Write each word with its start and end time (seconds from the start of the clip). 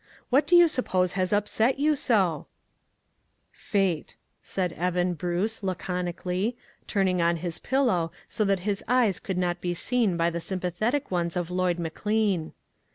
What 0.31 0.47
do 0.47 0.55
you 0.55 0.67
suppose 0.67 1.11
has 1.11 1.31
upset 1.31 1.77
you 1.77 1.95
so?"" 1.95 2.47
Fate," 3.51 4.17
said 4.41 4.73
Eben 4.75 5.13
Bruce, 5.13 5.61
laconically, 5.61 6.57
turning 6.87 7.21
on 7.21 7.35
his 7.35 7.59
pillow, 7.59 8.11
so 8.27 8.43
that 8.45 8.61
his 8.61 8.83
eyes 8.87 9.19
could 9.19 9.37
not 9.37 9.61
be 9.61 9.75
seen 9.75 10.17
by 10.17 10.31
the 10.31 10.41
sympathetic 10.41 11.11
ones 11.11 11.35
of 11.35 11.51
Lloyd 11.51 11.77
McLean. 11.77 12.53